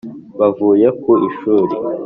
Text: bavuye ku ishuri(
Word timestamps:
bavuye 0.87 0.87
ku 1.01 1.11
ishuri( 1.29 1.73